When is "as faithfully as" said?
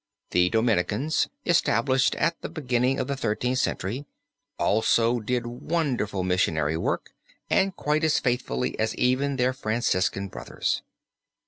8.03-8.95